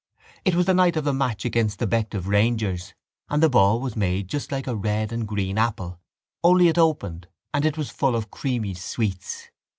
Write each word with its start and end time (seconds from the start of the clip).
It 0.43 0.55
was 0.55 0.65
the 0.65 0.73
night 0.73 0.95
of 0.97 1.03
the 1.03 1.13
match 1.13 1.45
against 1.45 1.77
the 1.77 1.85
Bective 1.85 2.25
Rangers 2.25 2.95
and 3.29 3.43
the 3.43 3.51
ball 3.51 3.79
was 3.79 3.95
made 3.95 4.29
just 4.29 4.51
like 4.51 4.65
a 4.65 4.75
red 4.75 5.11
and 5.11 5.27
green 5.27 5.59
apple 5.59 5.99
only 6.43 6.69
it 6.69 6.79
opened 6.79 7.27
and 7.53 7.67
it 7.67 7.77
was 7.77 7.91
full 7.91 8.15
of 8.15 8.23
the 8.23 8.29
creamy 8.31 8.73
sweets. 8.73 9.51